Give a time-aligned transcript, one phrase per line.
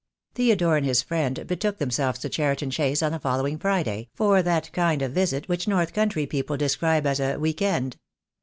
[0.33, 4.41] Theodore and his friend betook themselves to Cheri ton Chase on the following Friday, for
[4.41, 7.97] that kind of visit which north country people describe as "a week end."